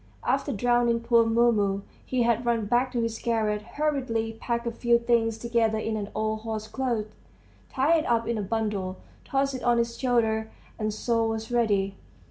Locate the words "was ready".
11.27-11.97